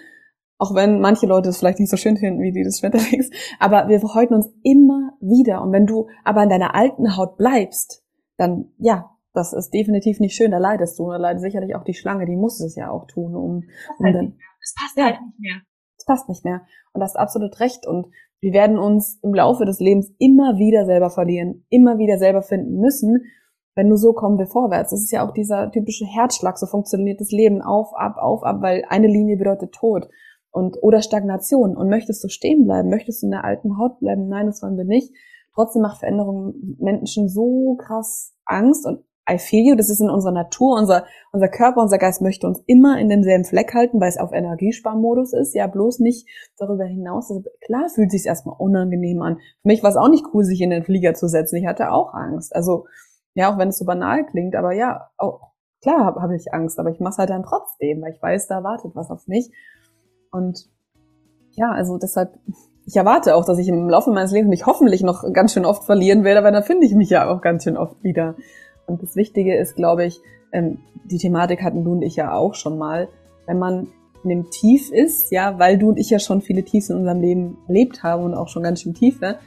[0.61, 3.87] auch wenn manche Leute es vielleicht nicht so schön finden wie die des Schmetterlings, aber
[3.87, 5.63] wir verhäuten uns immer wieder.
[5.63, 8.05] Und wenn du aber in deiner alten Haut bleibst,
[8.37, 11.05] dann, ja, das ist definitiv nicht schön, da leidest du.
[11.05, 13.63] Und da leidet sicherlich auch die Schlange, die muss es ja auch tun, um,
[13.97, 15.61] um halt dann, es passt ja, halt nicht mehr.
[15.97, 16.61] Es passt nicht mehr.
[16.93, 17.87] Und das ist absolut recht.
[17.87, 18.05] Und
[18.39, 22.79] wir werden uns im Laufe des Lebens immer wieder selber verlieren, immer wieder selber finden
[22.79, 23.23] müssen.
[23.73, 24.91] Wenn nur so kommen wir vorwärts.
[24.91, 26.59] Das ist ja auch dieser typische Herzschlag.
[26.59, 30.07] So funktioniert das Leben auf, ab, auf, ab, weil eine Linie bedeutet Tod
[30.51, 31.75] und oder Stagnation.
[31.75, 32.89] Und möchtest du stehen bleiben?
[32.89, 34.27] Möchtest du in der alten Haut bleiben?
[34.27, 35.13] Nein, das wollen wir nicht.
[35.53, 40.33] Trotzdem macht Veränderung Menschen so krass Angst und I feel you, das ist in unserer
[40.33, 44.17] Natur, unser, unser Körper, unser Geist möchte uns immer in demselben Fleck halten, weil es
[44.17, 47.29] auf Energiesparmodus ist, ja, bloß nicht darüber hinaus.
[47.29, 49.37] Also klar fühlt sich erstmal unangenehm an.
[49.61, 51.57] Für mich war es auch nicht cool, sich in den Flieger zu setzen.
[51.57, 52.55] Ich hatte auch Angst.
[52.55, 52.87] Also,
[53.33, 56.79] ja, auch wenn es so banal klingt, aber ja, auch, klar habe hab ich Angst,
[56.79, 59.51] aber ich mache halt dann trotzdem, weil ich weiß, da wartet was auf mich.
[60.31, 60.69] Und
[61.51, 62.37] ja, also deshalb,
[62.85, 65.83] ich erwarte auch, dass ich im Laufe meines Lebens mich hoffentlich noch ganz schön oft
[65.83, 68.35] verlieren werde, aber dann finde ich mich ja auch ganz schön oft wieder.
[68.87, 72.55] Und das Wichtige ist, glaube ich, ähm, die Thematik hatten du und ich ja auch
[72.55, 73.09] schon mal,
[73.45, 73.87] wenn man
[74.23, 77.21] in einem Tief ist, ja, weil du und ich ja schon viele Tiefs in unserem
[77.21, 79.37] Leben erlebt haben und auch schon ganz schön tiefe,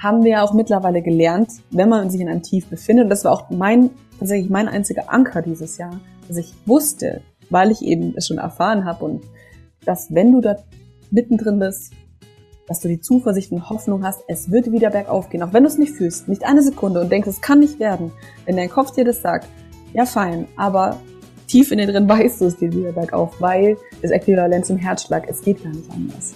[0.00, 3.24] haben wir ja auch mittlerweile gelernt, wenn man sich in einem Tief befindet, und das
[3.24, 8.14] war auch mein, tatsächlich mein einziger Anker dieses Jahr, dass ich wusste, weil ich eben
[8.16, 9.22] es schon erfahren habe und
[9.88, 10.56] dass wenn du da
[11.10, 11.94] mittendrin bist,
[12.66, 15.68] dass du die Zuversicht und Hoffnung hast, es wird wieder bergauf gehen, auch wenn du
[15.68, 18.12] es nicht fühlst, nicht eine Sekunde und denkst, es kann nicht werden.
[18.44, 19.48] Wenn dein Kopf dir das sagt,
[19.94, 21.00] ja fein, aber
[21.46, 25.26] tief in dir drin weißt du es dir wieder bergauf, weil das Äquivalent zum Herzschlag,
[25.26, 26.34] es geht gar nicht anders.